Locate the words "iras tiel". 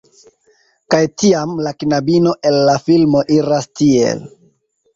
3.39-4.29